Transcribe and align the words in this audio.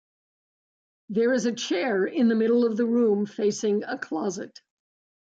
There 1.09 1.31
is 1.31 1.45
a 1.45 1.51
chair 1.51 2.05
in 2.07 2.27
the 2.27 2.33
middle 2.33 2.65
of 2.65 2.75
the 2.75 2.87
room 2.87 3.27
facing 3.27 3.83
a 3.83 3.99
closet. 3.99 4.59